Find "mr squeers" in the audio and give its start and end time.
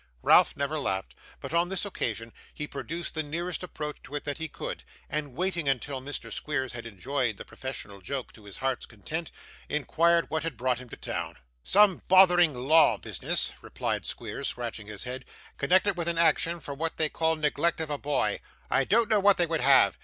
6.01-6.73